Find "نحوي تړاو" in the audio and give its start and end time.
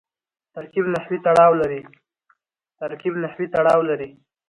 3.23-3.83